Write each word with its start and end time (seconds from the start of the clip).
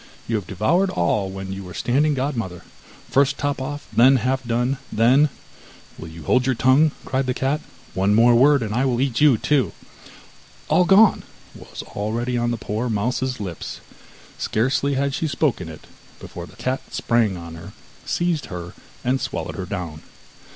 You 0.27 0.35
have 0.37 0.47
devoured 0.47 0.89
all 0.89 1.29
when 1.29 1.53
you 1.53 1.63
were 1.63 1.75
standing 1.75 2.15
godmother. 2.15 2.63
First 3.11 3.37
top 3.37 3.61
off, 3.61 3.85
then 3.95 4.15
half 4.15 4.43
done, 4.43 4.79
then' 4.91 5.29
'Will 5.99 6.07
you 6.07 6.23
hold 6.23 6.47
your 6.47 6.55
tongue,' 6.55 6.91
cried 7.05 7.27
the 7.27 7.35
cat, 7.35 7.61
'one 7.93 8.17
word 8.17 8.33
more, 8.35 8.55
and 8.55 8.73
I 8.73 8.83
will 8.83 8.99
eat 8.99 9.21
you 9.21 9.37
too.' 9.37 9.73
'All 10.69 10.85
gone' 10.85 11.21
was 11.53 11.83
already 11.83 12.35
on 12.35 12.49
the 12.49 12.57
poor 12.57 12.89
mouse's 12.89 13.39
lips; 13.39 13.79
scarcely 14.39 14.95
had 14.95 15.13
she 15.13 15.27
spoken 15.27 15.69
it 15.69 15.85
before 16.19 16.47
the 16.47 16.55
cat 16.55 16.81
sprang 16.91 17.37
on 17.37 17.53
her, 17.53 17.71
seized 18.03 18.47
her, 18.47 18.73
and 19.03 19.21
swallowed 19.21 19.53
her 19.55 19.67
down. 19.67 20.01